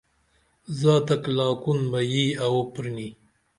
زاتک 0.79 1.23
لاکون 1.37 1.79
بہ 1.91 1.99
ییی 2.11 2.25
اوو 2.43 2.61
پرینی 2.73 3.09